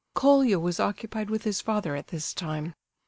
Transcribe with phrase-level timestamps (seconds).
[0.15, 2.73] Colia was occupied with his father at this time.